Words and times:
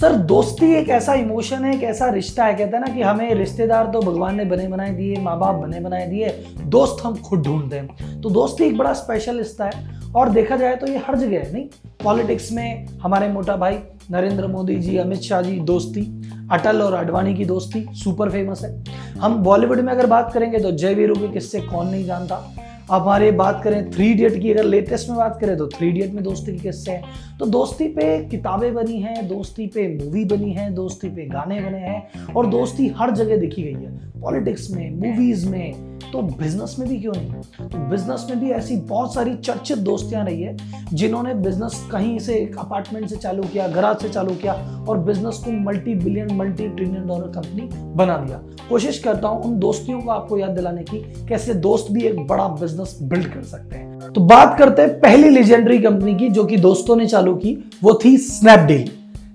Sir, 0.00 0.12
दोस्ती 0.16 0.66
एक 0.74 0.88
ऐसा 0.88 1.14
इमोशन 1.14 1.64
है, 1.64 1.74
एक 1.74 1.82
ऐसा 1.84 2.08
रिश्ता 2.10 2.44
है, 2.44 2.54
कहते 2.54 2.76
हैं 2.76 2.80
ना 2.80 2.92
कि 2.94 3.02
हमें 3.02 3.34
रिश्तेदार 3.34 3.86
तो 3.86 4.00
भगवान 4.00 4.36
ने 4.36 4.44
बने 4.44 4.68
बनाए 4.68 4.90
दिए 4.90 5.16
माँ 5.16 5.38
बाप 5.38 5.54
बने 5.54 5.80
बनाए 5.80 6.06
दिए, 6.06 6.28
दोस्त 6.66 7.04
हम 7.04 7.16
खुद 7.18 7.42
ढूंढते 7.42 7.76
हैं। 7.76 8.20
तो 8.20 8.30
दोस्ती 8.30 8.64
एक 8.64 8.78
बड़ा 8.78 8.92
स्पेशल 8.92 9.38
रिश्ता 9.38 9.64
है, 9.64 10.12
और 10.12 10.28
देखा 10.28 10.56
जाए 10.56 10.76
तो 10.76 10.86
ये 10.86 10.98
हर 10.98 11.16
जगह 11.16 11.38
है, 11.38 11.52
नहीं? 11.52 11.64
पॉलिटिक्स 12.04 12.50
में 12.52 12.86
हमारे 13.02 13.28
मोटा 13.28 13.56
भाई 13.56 13.78
नरेंद्र 14.10 14.46
मोदी 14.46 14.76
जी, 14.76 14.96
अमित 14.96 15.20
शाह 15.20 15.42
जी, 15.42 15.58
दोस्ती, 15.66 16.06
अटल 16.52 16.82
और 16.82 16.94
अडवाणी 16.94 17.34
की 17.34 17.44
दोस्ती 17.44 17.86
सुपर 17.94 18.30
फ़ेमस 18.30 18.64
है। 18.64 18.72
हम 19.20 19.36
बॉलीवुड 19.42 19.80
में 19.80 19.92
अगर 19.92 20.06
बात 20.06 20.32
करेंगे 20.34 20.58
तो 20.58 20.70
जय 20.72 20.94
वीरू 20.94 21.14
के 21.14 21.28
किस्से 21.28 21.60
कौन 21.60 21.88
नहीं 21.88 22.04
जानता। 22.04 22.42
हमारे 22.90 23.30
बात 23.32 23.60
करें 23.64 23.90
थ्री 23.90 24.06
इडियट 24.06 24.40
की 24.42 24.52
अगर 24.52 24.64
लेटेस्ट 24.64 25.08
में 25.08 25.18
बात 25.18 25.38
करें 25.40 25.56
तो 25.56 25.66
थ्री 25.68 25.88
इडियट 25.88 26.12
में 26.12 26.22
दोस्ती 26.24 26.52
के 26.52 26.58
किस्से 26.58 26.90
हैं। 26.90 27.38
तो 27.38 27.46
दोस्ती 27.46 27.88
पे 27.88 28.18
किताबें 28.28 28.72
बनी 28.74 29.00
हैं, 29.00 29.28
दोस्ती 29.28 29.66
पे 29.66 29.86
मूवी 29.94 30.24
बनी 30.24 30.52
है, 30.52 30.70
दोस्ती 30.70 31.08
पे 31.08 31.26
गाने 31.26 31.60
बने 31.60 31.78
हैं, 31.78 32.32
और 32.34 32.46
दोस्ती 32.46 32.88
हर 32.88 33.10
जगह 33.10 33.36
देखी 33.36 33.62
गई 33.62 33.72
है। 33.72 34.20
पॉलिटिक्स 34.20 34.70
में 34.70 34.90
मूवीज़ 34.96 35.48
में 35.48 35.89
तो 36.12 36.22
बिज़नेस 36.22 36.76
में 36.78 36.88
भी 36.88 36.98
क्यों 37.00 37.12
नहीं? 37.12 37.68
तो 37.68 37.78
बिज़नेस 37.90 38.26
में 38.30 38.40
भी 38.40 38.50
ऐसी 38.50 38.76
बहुत 38.76 39.14
सारी 39.14 39.34
चर्चित 39.34 39.78
दोस्तियाँ 39.78 40.24
रही 40.24 40.42
है, 40.42 40.56
जिन्होंने 40.92 41.34
बिज़नेस 41.34 41.88
कहीं 41.92 42.18
से 42.18 42.34
एक 42.34 42.58
अपार्टमेंट 42.58 43.08
से 43.08 43.16
चालू 43.16 43.42
किया 43.42 43.68
गराज 43.68 43.96
से 43.96 44.08
चालू 44.08 44.34
किया, 44.34 44.52
और 44.88 44.98
बिज़नेस 44.98 45.42
को 45.44 45.52
multi 45.64 45.94
billion 45.94 46.34
multi 46.36 46.68
trillion 46.68 47.06
dollar 47.06 47.26
company 47.26 47.68
बना 47.94 48.16
दिया। 48.16 48.40
कोशिश 48.68 48.98
करता 48.98 49.28
हूँ 49.28 49.42
उन 49.42 49.58
दोस्तियों 49.58 50.00
को 50.00 50.10
आपको 50.10 50.38
याद 50.38 50.50
दिलाने 50.50 50.82
की 50.82 50.98
कैसे 51.28 51.54
दोस्त 51.54 51.92
भी 51.92 52.02
एक 52.02 52.26
बड़ा 52.26 52.48
बिज़नेस 52.60 52.98
बिल्ड 53.02 53.32
कर 53.34 53.42
सकते 53.42 53.76
हैं। 53.76 54.12
तो 54.12 54.20
बात 54.20 54.56
करते 54.58 54.82
हैं 54.82 54.98
पहली 55.00 55.30
लेजेंडरी 55.30 55.78
कंपनी 55.78 56.14
की, 56.14 56.28
जो 56.28 56.44
कि 56.44 56.56
दोस्तों 56.56 56.96
ने 56.96 57.06
चालू 57.06 57.34
की, 57.34 57.56
वो 57.82 57.98
थी 58.04 58.16
स्नैपडील 58.18 58.88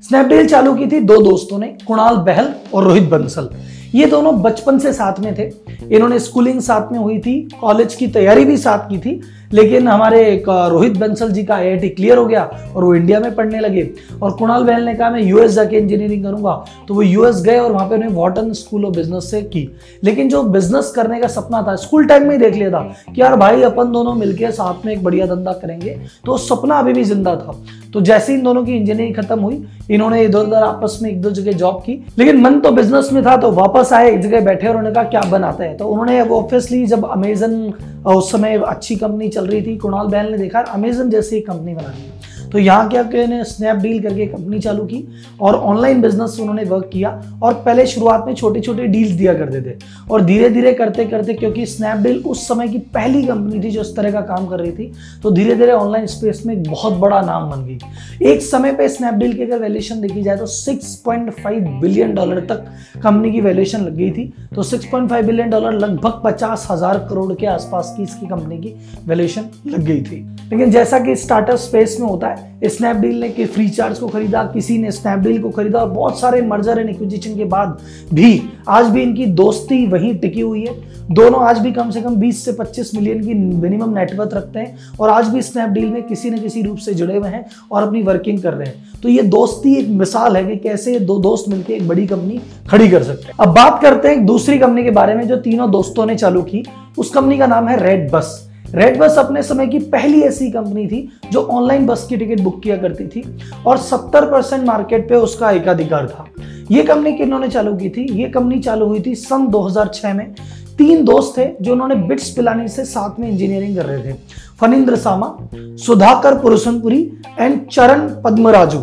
स्नैपडील 0.03 0.47
चालू 0.47 0.73
की 0.75 0.87
थी 0.87 0.99
दो 0.99 1.17
दोस्तों 1.21 1.57
ने, 1.59 1.67
कुणाल 1.87 2.15
बहल 2.17 2.53
और 2.73 2.83
रोहित 2.83 3.09
बंसल। 3.09 3.49
ये 3.95 4.05
दोनों 4.05 4.41
बचपन 4.41 4.79
से 4.79 4.93
साथ 4.93 5.19
में 5.19 5.33
थे। 5.37 5.49
इन्होंने 5.91 6.19
स्कूलिंग 6.19 6.59
साथ 6.61 6.91
में 6.91 6.99
हुई 6.99 7.19
थी 7.19 7.41
कॉलेज 7.61 7.95
की 7.95 8.07
तैयारी 8.07 8.45
भी 8.45 8.57
साथ 8.57 8.89
की 8.89 8.97
थी। 8.97 9.21
लेकिन 9.53 9.87
हमारे 9.87 10.23
रोहित 10.47 10.97
बंसल 10.97 11.31
जी 11.31 11.43
का 11.43 11.55
आई 11.55 11.89
क्लियर 11.89 12.17
हो 12.17 12.25
गया 12.25 12.43
और 12.75 12.83
वो 12.83 12.93
इंडिया 12.95 13.19
में 13.19 13.33
पढ़ने 13.35 13.59
लगे। 13.59 13.89
और 14.21 14.31
कुणाल 14.31 14.63
बहल 14.63 14.83
ने 14.83 14.93
कहा, 14.95 15.09
मैं 15.09 15.21
यूएस 15.21 15.51
जाके 15.51 15.77
इंजीनियरिंग 15.77 16.23
करूँगा। 16.23 16.53
तो 16.87 16.93
वो 16.93 17.01
यूएस 17.01 17.41
गए 17.41 17.57
और 17.57 17.71
वहाँ 17.71 17.87
पे 17.89 17.95
उन्हें 17.95 18.09
वॉटन 18.11 18.51
स्कूल 18.53 18.85
ऑफ़ 18.85 18.95
बिज़नेस 18.95 19.29
से 19.31 19.41
की। 19.43 19.69
लेकिन 20.03 20.29
जो 20.29 20.43
बिज़नेस 20.45 20.91
करने 20.95 21.19
का 21.19 21.27
सपना 21.27 21.61
था 21.61 21.75
स्कूल 21.77 22.07
टाइम 22.07 22.23
में 22.23 22.31
ही 22.31 22.37
देख 22.37 22.55
लिया 22.55 22.69
था 22.71 22.81
कि 23.15 23.21
यार 23.21 23.35
भाई 23.35 23.61
अपन 23.63 23.91
दोनों 23.91 24.13
मिलकर 24.15 24.51
साथ 24.51 24.85
में 24.85 24.93
एक 24.93 25.03
बढ़िया 25.03 25.25
धंधा 25.25 25.53
करेंगे। 25.53 25.97
तो 26.25 26.37
सपना 26.39 26.79
अभी 26.79 26.93
भी 26.93 27.03
ज़िंदा 27.03 27.35
था। 27.35 27.59
तो 27.93 28.01
जैसे 28.01 28.33
इन 28.33 28.43
दोनों 28.43 28.63
की 28.65 28.75
इंजीनियरिंग 28.75 29.15
खत्म 29.15 29.39
हुई, 29.39 29.63
इन्होंने 29.91 30.23
इधर 30.23 30.39
उधर 30.39 30.63
आपस 30.63 30.97
में 31.01 31.09
एक 31.09 31.21
दो 31.21 31.29
जगह 31.31 31.51
जॉब 31.53 31.75
की। 31.79 31.93
लेकिन 32.19 32.41
मन 32.41 32.59
तो 32.59 32.71
बिज़नेस 32.71 33.09
में 33.13 33.23
था 33.25 33.35
तो 33.37 33.51
वापस 33.53 33.93
आए, 33.93 34.11
एक 34.11 34.21
जगह 34.21 34.41
बैठे 34.45 34.67
और 34.67 34.75
उन्होंने 34.75 34.95
कहा, 34.95 35.03
क्या 35.05 35.21
बनाते 35.31 35.63
हैं? 35.63 35.77
तो 35.77 35.87
उन्होंने 35.87 36.21
वो 36.21 36.37
ऑब्वियसली 36.37 36.85
जब 36.85 37.09
अमेजन 37.11 37.73
उस 38.07 38.31
समय 38.31 38.57
अच्छी 38.57 38.95
कंपनी 38.95 39.29
चल 39.29 39.47
रही 39.47 39.61
थी। 39.61 39.77
कुणाल 39.77 40.07
बैल 40.07 40.31
ने 40.31 40.37
देखा 40.37 40.59
अमेजन 40.71 41.09
जैसी 41.09 41.41
कंपनी 41.41 41.73
बनानी 41.73 42.09
तो 42.55 42.59
यहाँ 42.59 42.89
क्या 42.89 43.01
ने 43.27 43.43
स्नैपडील 43.43 44.01
करके 44.01 44.25
कंपनी 44.25 44.59
चालू 44.59 44.83
की 44.85 45.03
और 45.41 45.55
ऑनलाइन 45.55 46.01
बिज़नेस 46.01 46.37
उन्होंने 46.39 46.63
वर्क 46.63 46.89
किया 46.93 47.09
और 47.43 47.53
पहले 47.55 47.85
शुरुआत 47.85 48.23
में 48.27 48.33
छोटे 48.35 48.59
छोटे 48.59 48.85
डील्स 48.85 49.11
दिया 49.11 49.33
करते 49.33 49.61
थे। 49.61 49.75
और 50.11 50.21
धीरे 50.25 50.49
धीरे 50.49 50.73
करते 50.73 51.05
करते 51.05 51.33
क्योंकि 51.33 51.65
स्नैपडील 51.65 52.21
उस 52.25 52.47
समय 52.47 52.67
की 52.67 52.77
पहली 52.95 53.23
कंपनी 53.23 53.63
थी 53.63 53.71
जो 53.71 53.81
इस 53.81 53.95
तरह 53.95 54.11
का 54.11 54.21
काम 54.21 54.47
कर 54.47 54.59
रही 54.59 54.71
थी 54.71 54.91
तो 55.23 55.31
धीरे 55.31 55.55
धीरे 55.55 55.71
ऑनलाइन 55.71 56.07
स्पेस 56.07 56.41
में 56.45 56.63
बहुत 56.63 56.93
बड़ा 56.93 57.19
नाम 57.21 57.49
बन 57.51 57.65
गई। 57.65 58.29
एक 58.29 58.41
समय 58.41 58.73
पे 58.73 58.87
स्नैपडील 58.89 59.33
की 59.33 59.43
अगर 59.43 59.59
वैल्यूएशन 59.59 60.01
देखी 60.01 60.23
जाए 60.23 60.37
तो 60.37 60.47
6.5 60.47 61.67
बिलियन 61.81 62.15
डॉलर 62.15 62.39
तक 62.45 62.65
कंपनी 63.03 63.31
की 63.31 63.41
वैल्यूशन 63.41 63.81
लग 63.81 63.95
गई 63.95 64.11
थी। 64.11 64.31
तो 64.55 64.63
6.5 64.63 65.21
बिलियन 65.23 65.49
डॉलर 65.49 65.79
लगभग 65.79 66.21
पचास 66.25 66.67
हज़ार 66.71 67.05
करोड़ 67.09 67.31
के 67.33 67.47
आसपास 67.47 67.93
की 67.97 68.03
इसकी 68.03 68.27
कंपनी 68.27 68.57
की 68.57 68.75
वैल्यूएशन 69.07 69.49
लग 69.67 69.81
गई 69.81 70.01
थी। 70.01 70.25
लेकिन 70.45 70.71
जैसा 70.71 70.99
कि 70.99 71.15
स्टार्टअप 71.17 71.57
स्पेस 71.59 71.97
में 71.99 72.07
होता 72.07 72.27
है 72.27 72.44
स्नैपडील 72.63 73.19
ने 73.21 73.29
कि 73.29 73.45
फ्री 73.45 73.67
चार्ज 73.69 73.99
को 73.99 74.07
खरीदा, 74.07 74.43
किसी 74.43 74.77
ने 74.77 74.91
स्नैपडील 74.91 75.41
को 75.41 75.49
खरीदा 75.49 75.79
और 75.79 75.89
बहुत 75.89 76.19
सारे 76.19 76.41
मर्जर 76.41 76.79
एंड 76.79 76.89
एक्विजिशन 76.89 77.35
के 77.35 77.45
बाद 77.45 77.77
भी 78.13 78.41
आज 78.69 78.85
भी 78.85 79.01
इनकी 79.01 79.25
दोस्ती 79.25 79.85
वहीं 79.87 80.15
टिकी 80.15 80.41
हुई 80.41 80.65
है। 80.65 80.93
दोनों 81.11 81.43
आज 81.43 81.59
भी 81.59 81.71
कम 81.71 81.89
से 81.89 82.01
कम 82.01 82.15
20 82.15 82.43
से 82.45 82.51
25 82.53 82.93
मिलियन 82.95 83.21
की 83.23 83.33
मिनिमम 83.33 83.89
नेटवर्थ 83.89 84.33
रखते 84.33 84.59
हैं 84.59 84.77
और 84.99 85.09
आज 85.09 85.27
भी 85.27 85.41
स्नैपडील 85.41 85.89
में 85.89 86.01
किसी 86.03 86.29
न 86.29 86.37
किसी 86.37 86.61
रूप 86.61 86.77
से 86.77 86.93
जुड़े 86.93 87.17
हुए 87.17 87.29
हैं 87.29 87.45
और 87.71 87.83
अपनी 87.83 88.01
वर्किंग 88.01 88.41
कर 88.41 88.53
रहे 88.53 88.67
हैं। 88.67 89.01
तो 89.03 89.09
ये 89.09 89.21
दोस्ती 89.21 89.75
एक 89.75 89.87
मिसाल 89.89 90.37
है 90.37 90.45
कि 90.45 90.55
कैसे 90.55 90.99
दो 90.99 91.19
दोस्त 91.19 91.49
मिलकर 91.49 91.73
एक 91.73 91.87
बड़ी 91.87 92.07
कंपनी 92.07 92.39
खड़ी 92.69 92.89
कर 92.89 93.03
सकते 93.03 93.23
हैं। 93.23 93.33
अब 93.39 93.53
बात 93.53 93.81
करते 93.81 94.07
हैं 94.07 94.25
दूसरी 94.25 94.57
कंपनी 94.59 94.83
के 94.83 94.91
बारे 94.91 95.15
में 95.15 95.27
जो 95.27 95.37
तीनों 95.37 95.69
दोस्तों 95.71 96.05
ने 96.05 96.15
चालू 96.15 96.41
की। 96.41 96.63
उस 96.97 97.09
कंपनी 97.09 97.37
का 97.37 97.47
नाम 97.47 97.67
है 97.67 97.77
रेड 97.83 98.09
बस 98.11 98.41
रेड 98.69 98.99
बस 98.99 99.17
अपने 99.17 99.43
समय 99.43 99.67
की 99.67 99.79
पहली 99.79 100.21
ऐसी 100.21 100.51
कंपनी 100.51 100.87
थी 100.87 101.09
जो 101.31 101.41
ऑनलाइन 101.41 101.85
बस 101.85 102.05
की 102.09 102.17
टिकट 102.17 102.39
बुक 102.39 102.61
किया 102.63 102.77
करती 102.77 103.07
थी 103.07 103.37
और 103.67 103.77
70 103.77 104.25
परसेंट 104.25 104.65
मार्केट 104.65 105.09
पे 105.09 105.15
उसका 105.15 105.51
एकाधिकार 105.51 106.07
था। 106.07 106.25
ये 106.71 106.83
कंपनी 106.83 107.13
किन्होंने 107.13 107.47
चालू 107.47 107.75
की 107.75 107.89
थी? 107.89 108.21
ये 108.21 108.29
कंपनी 108.29 108.59
चालू 108.59 108.85
हुई 108.85 109.03
थी 109.05 109.15
सन 109.15 109.47
2006 109.47 110.13
में। 110.13 110.35
तीन 110.77 111.05
दोस्त 111.05 111.37
थे 111.37 111.47
जो 111.61 111.71
उन्होंने 111.71 111.95
बिट्स 111.95 112.29
पिलानी 112.29 112.67
से 112.67 112.85
साथ 112.85 113.19
में 113.19 113.29
इंजीनियरिंग 113.29 113.75
कर 113.75 113.85
रहे 113.85 114.13
थे। 114.13 114.17
फनिंद्र 114.61 114.95
सामा, 114.95 115.37
सुधाकर 115.55 116.39
पुरुषनपुरी 116.39 117.11
एंड 117.39 117.67
चरण 117.67 118.09
पद्मराजू। 118.23 118.79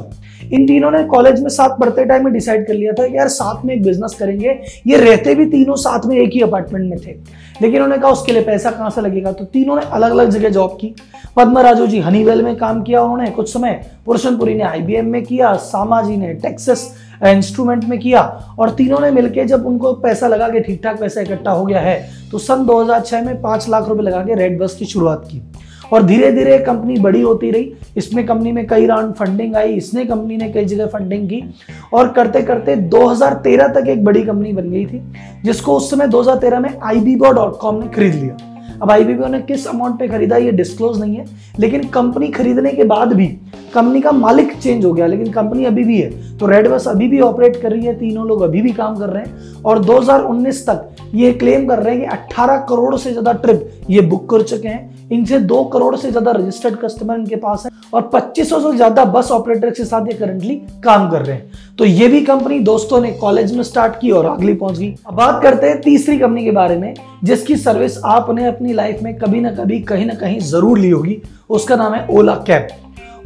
इन 0.53 0.67
तीनों 0.67 0.91
ने 0.91 1.05
कॉलेज 1.05 1.41
में 1.41 1.49
साथ 1.49 1.79
पढ़ते 1.81 2.05
टाइम 2.05 2.25
में 2.25 2.33
डिसाइड 2.33 2.67
कर 2.67 2.75
लिया 2.75 2.93
था, 2.93 3.05
यार, 3.05 3.29
साथ 3.29 3.65
में 3.65 3.75
एक 3.75 3.83
बिज़नेस 3.83 4.15
करेंगे। 4.15 4.59
ये 4.87 4.97
रहते 4.97 5.35
भी 5.35 5.47
तीनों 5.47 5.75
साथ 5.75 6.07
में 6.07 6.17
एक 6.17 6.31
ही 6.35 6.41
अपार्टमेंट 6.41 6.91
में 6.91 6.99
थे। 6.99 7.11
लेकिन 7.63 7.83
उन्होंने 7.83 8.03
कहा, 8.03 8.11
उसके 8.11 8.33
लिए 8.33 8.43
पैसा 8.43 8.71
कहाँ 8.71 8.91
से 8.91 9.01
लगेगा? 9.01 9.33
तो 9.33 9.45
तीनों 9.45 9.77
ने 9.77 9.83
अलग 9.93 10.11
अलग 10.11 10.31
जगह 10.31 10.49
जॉब 10.49 10.79
की। 10.81 10.95
पद्मा 11.37 11.61
राजू 11.61 11.87
जी 11.87 12.01
हनीवेल 12.01 12.43
में 12.43 12.57
काम 12.57 12.83
किया 12.83 13.03
उन्होंने 13.03 13.31
कुछ 13.31 13.53
समय। 13.53 13.81
पुरुषनपुरी 14.07 14.55
ने 14.55 14.65
आईबीएम 14.65 15.07
में 15.07 15.23
किया, 15.23 15.55
सामा 15.55 16.03
जी 16.03 16.17
ने 16.17 16.33
टेक्सस 16.35 16.95
इंस्ट्रूमेंट 17.25 17.85
में 17.85 17.99
किया 17.99 18.21
और 18.59 18.71
तीनों 18.71 18.99
ने 19.01 19.11
मिलकर 19.11 19.45
जब 19.45 19.67
उनको 19.67 19.93
पैसा 19.93 20.29
लगा 20.29 20.49
के 20.49 20.61
ठीक 20.61 20.83
ठाक 20.85 21.01
पैसा 21.01 21.21
इकट्ठा 21.21 21.51
हो 21.51 21.65
गया 21.67 21.81
है 21.81 22.11
तो 22.31 22.39
सन 22.39 22.65
2006 22.67 23.23
में 23.23 23.41
पाँच 23.43 23.69
लाख 23.69 23.89
रुपए 23.89 24.03
लगा 24.03 24.21
के 24.21 24.35
रेड 24.35 24.59
बस 24.59 24.75
की 24.75 24.85
शुरुआत 24.85 25.29
की। 25.33 25.43
और 25.93 26.03
धीरे 26.03 26.31
धीरे 26.33 26.59
कंपनी 26.59 26.97
बड़ी 26.97 27.21
होती 27.21 27.51
रही। 27.51 27.73
इसमें 27.97 28.25
कंपनी 28.27 28.53
में 28.53 28.67
कई 28.67 28.87
राउंड 28.87 29.15
फंडिंग 29.15 29.57
आई, 29.57 29.73
इसने 29.73 30.05
कंपनी 30.05 30.37
ने 30.37 30.49
कई 30.49 30.65
जगह 30.65 30.87
फंडिंग 30.87 31.29
की। 31.29 31.43
और 31.93 32.09
करते 32.09 32.43
करते 32.43 32.77
2013 32.77 33.69
तक 33.69 33.89
एक 33.89 34.05
बड़ी 34.05 34.23
कंपनी 34.23 34.53
बन 34.53 34.71
गई 34.71 34.87
थी, 34.87 35.03
जिसको 35.45 35.77
उस 35.77 35.91
समय 35.91 36.09
2013 36.09 36.61
में 36.61 36.71
आई 36.83 37.01
ने 37.01 37.89
खरीद 37.89 38.15
लिया। 38.15 38.37
अब 38.83 38.91
आई 38.91 39.05
ने 39.05 39.41
किस 39.41 39.67
अमाउंट 39.67 39.99
पे 39.99 40.09
खरीदा, 40.09 40.37
ये 40.37 40.53
डिस्क्लोज 40.53 41.01
नहीं 41.01 41.17
है। 41.17 41.25
लेकिन 41.55 41.89
कंपनी 41.89 42.29
खरीदने 42.31 42.73
के 42.73 42.85
बाद 42.87 43.13
भी 43.13 43.27
कंपनी 43.75 44.01
का 44.01 44.11
मालिक 44.13 44.53
चेंज 44.55 44.85
हो 44.85 44.93
गया, 44.93 45.07
लेकिन 45.07 45.31
कंपनी 45.33 45.65
अभी 45.65 45.85
भी 45.85 46.01
है। 46.01 46.37
तो 46.39 46.47
रेड 46.47 46.69
बस 46.69 46.87
अभी 46.89 47.07
भी 47.09 47.21
ऑपरेट 47.21 47.57
कर 47.63 47.71
रही 47.73 47.87
है, 47.87 47.95
तीनों 47.99 48.27
लोग 48.27 48.43
अभी 48.43 48.63
भी 48.63 48.71
काम 48.73 48.97
कर 48.97 49.09
रहे 49.09 49.23
हैं 49.23 49.63
और 49.63 49.79
2019 49.81 50.65
तक 50.67 50.89
ये 51.15 51.33
क्लेम 51.33 51.67
कर 51.67 51.79
रहे 51.79 51.95
हैं 51.95 52.01
कि 52.01 52.07
18 52.09 52.59
करोड़ 52.69 52.97
से 52.97 53.11
ज़्यादा 53.11 53.33
ट्रिप 53.35 53.71
ये 53.91 54.01
बुक 54.03 54.29
कर 54.31 54.43
चुके 54.43 54.69
हैं। 54.69 54.91
इनसे 55.13 55.39
दो 55.41 55.63
करोड़ 55.65 55.95
से 55.97 56.11
ज़्यादा 56.11 56.31
रजिस्टर्ड 56.31 56.77
कस्टमर 56.77 57.17
इनके 57.17 57.37
पास 57.37 57.65
है 57.67 57.71
और 57.95 58.03
2500 58.15 58.61
से 58.63 58.77
ज़्यादा 58.77 59.05
बस 59.07 59.31
ऑपरेटर 59.31 59.71
के 59.71 59.85
साथ 59.85 60.07
ये 60.07 60.15
करंटली 60.15 60.55
काम 60.85 61.11
कर 61.11 61.23
रहे 61.23 61.37
हैं। 61.37 61.77
तो 61.79 61.85
ये 61.85 62.09
भी 62.09 62.21
कंपनी 62.21 62.59
दोस्तों 62.61 63.01
ने 63.01 63.11
कॉलेज 63.13 63.55
में 63.57 63.63
स्टार्ट 63.63 64.01
की 64.01 64.11
और 64.11 64.27
अगली 64.27 64.55
पहुँच 64.55 64.79
गई। 64.79 64.95
अब 65.07 65.15
बात 65.15 65.43
करते 65.43 65.67
हैं 65.67 65.81
तीसरी 65.81 66.19
कंपनी 66.19 66.45
के 66.45 66.51
बारे 66.51 66.77
में, 66.77 66.95
जिसकी 67.25 67.57
सर्विस 67.57 67.99
आपने 68.07 68.47
अपनी 68.47 68.73
लाइफ 68.73 69.03
में 69.03 69.15
कभी 69.15 69.41
ना 69.41 69.51
कभी, 69.53 69.81
कहीं 69.81 70.07
ना 70.07 70.15
कहीं 70.15 70.41
ज़रूर 70.41 70.79
ली 70.79 70.91
होगी। 70.91 71.21
उसका 71.53 71.77
नाम 71.77 71.95
है 71.95 72.07
ओला 72.11 72.35
कैब। 72.47 72.69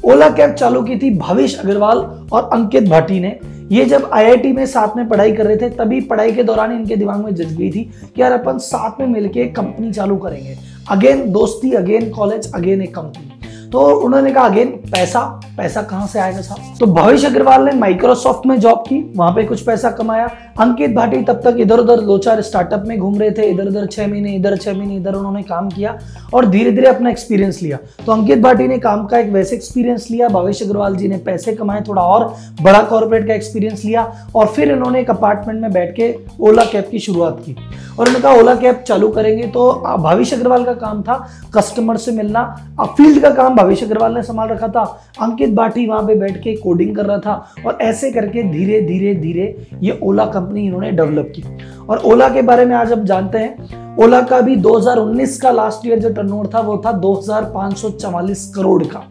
ओला 0.04 0.28
कैब 0.30 0.54
चालू 0.54 0.82
की 0.82 0.98
थी 0.98 1.10
भविश 1.18 1.58
अग्रवाल 1.58 1.98
और 2.32 2.48
अंकित 2.52 2.88
भाटी 2.88 3.20
ने। 3.20 3.38
ये 3.72 3.84
जब 3.84 4.08
आईआईटी 4.14 4.52
में 4.52 4.64
साथ 4.66 4.96
में 4.96 5.08
पढ़ाई 5.08 5.32
कर 5.32 5.46
रहे 5.46 5.56
थे, 5.56 5.68
तभी 5.70 6.00
पढ़ाई 6.00 6.32
के 6.32 6.42
दौरान 6.42 6.72
इनके 6.72 6.96
दिमाग 6.96 7.24
में 7.24 7.34
जज 7.34 7.54
गई 7.54 7.70
थी 7.70 7.82
कि 8.06 8.22
यार 8.22 8.32
अपन 8.32 8.58
साथ 8.60 9.00
में 9.00 9.06
मिलके 9.06 9.44
कंपनी 9.52 9.92
चालू 9.92 10.16
करेंगे। 10.16 10.56
अगेन 10.90 11.30
दोस्ती 11.32 11.72
अगेन 11.74 12.10
कॉलेज 12.10 12.52
अगेन 12.54 12.82
एक 12.82 12.94
कंपनी 12.94 13.32
तो 13.72 13.80
उन्होंने 13.96 14.30
कहा 14.30 14.44
अगेन 14.44 14.68
पैसा 14.92 15.20
पैसा 15.56 15.82
कहाँ 15.82 16.06
से 16.06 16.18
आएगा 16.18 16.40
साहब? 16.40 16.74
तो 16.80 16.86
भविष्य 16.86 17.26
अग्रवाल 17.26 17.64
ने 17.64 17.72
माइक्रोसॉफ्ट 17.72 18.46
में 18.46 18.58
जॉब 18.60 18.84
की, 18.88 19.00
वहाँ 19.16 19.32
पे 19.32 19.44
कुछ 19.44 19.62
पैसा 19.62 19.90
कमाया। 19.90 20.28
अंकित 20.58 20.94
भाटी 20.94 21.20
तब 21.22 21.40
तक 21.44 21.56
इधर 21.60 21.78
उधर 21.78 22.00
दो 22.00 22.16
चार 22.18 22.40
स्टार्टअप 22.42 22.84
में 22.86 22.98
घूम 22.98 23.18
रहे 23.18 23.30
थे, 23.30 23.46
इधर 23.46 23.66
उधर 23.68 23.86
छह 23.86 24.06
महीने, 24.06 24.34
इधर 24.34 24.56
छह 24.56 24.74
महीने, 24.74 24.96
इधर 24.96 25.14
उन्होंने 25.14 25.42
काम 25.44 25.68
किया 25.70 25.98
और 26.34 26.46
धीरे 26.46 26.70
धीरे 26.70 26.88
अपना 26.88 27.10
एक्सपीरियंस 27.10 27.62
लिया। 27.62 27.78
तो 28.06 28.12
अंकित 28.12 28.38
भाटी 28.42 28.68
ने 28.68 28.78
काम 28.78 29.04
का 29.06 29.18
एक 29.18 29.30
वैसे 29.30 29.56
एक्सपीरियंस 29.56 30.06
लिया, 30.10 30.28
भविष्य 30.28 30.64
अग्रवाल 30.64 30.96
जी 30.96 31.08
ने 31.08 31.18
पैसे 31.26 31.52
कमाए, 31.54 31.82
थोड़ा 31.88 32.02
और 32.02 32.24
बड़ा 32.62 32.82
कॉर्पोरेट 32.82 33.26
का 33.28 33.34
एक्सपीरियंस 33.34 33.84
लिया 33.84 34.12
और 34.34 34.46
फिर 34.46 34.72
इन्होंने 34.72 35.00
एक 35.00 35.10
अपार्टमेंट 35.10 35.60
में 35.62 35.72
बैठ 35.72 35.94
के 35.96 36.14
ओला 36.40 36.64
कैब 36.64 36.88
की 36.90 36.98
शुरुआत 36.98 37.42
की। 37.46 37.56
और 37.98 38.06
उन्होंने 38.06 38.22
कहा 38.22 38.32
ओला 38.34 38.54
कैब 38.54 38.82
चालू 38.86 39.08
करेंगे 39.08 39.46
तो 39.48 39.70
भविष्य 39.98 40.36
अग्रवाल 40.36 40.64
का 40.64 40.72
काम 40.74 41.02
था 41.02 41.14
कस्टमर 41.54 41.96
से 41.96 42.12
मिलना 42.12 42.40
अब 42.80 42.94
फ़ील्ड 42.96 43.20
का 43.22 43.30
काम 43.32 43.54
भविष्य 43.56 43.86
अग्रवाल 43.86 44.14
ने 44.14 44.22
संभाल 44.22 44.48
रखा 44.48 44.68
था। 44.68 44.82
अंकित 45.22 45.54
भाटी 45.54 45.86
वहाँ 45.86 46.02
पे 46.06 46.14
बैठ 46.14 46.42
के 46.42 46.54
कोडिंग 46.56 46.94
कर 46.96 47.06
रहा 47.06 47.18
था 47.18 47.64
और 47.66 47.78
ऐसे 47.82 48.10
करके 48.12 48.42
धीरे 48.50 48.80
धीरे 48.82 49.14
धीरे 49.16 49.54
ये 49.82 49.98
ओला 50.02 50.24
कंपनी 50.26 50.44
इन्होंने 50.54 50.90
डेवलप 50.90 51.32
की। 51.36 51.42
और 51.86 51.98
ओला 51.98 52.28
के 52.28 52.42
बारे 52.42 52.64
में 52.64 52.76
आज 52.76 52.92
हम 52.92 53.04
जानते 53.04 53.38
हैं, 53.38 53.96
ओला 53.96 54.20
का 54.22 54.40
भी 54.40 54.56
2019 54.56 55.38
का 55.38 55.50
लास्ट 55.50 55.86
ईयर 55.86 55.98
जो 55.98 56.08
टर्नओवर 56.08 56.46
था, 56.54 56.60
वो 56.60 56.82
था 56.86 56.92
दो 56.92 57.14
करोड़ 58.56 58.84
का। 58.84 59.10